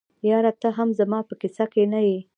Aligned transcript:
یاره 0.29 0.51
ته 0.61 0.69
هم 0.77 0.89
زما 0.99 1.19
په 1.27 1.33
کیسه 1.41 1.65
کي 1.73 1.83
نه 1.93 1.99
یې. 2.07 2.19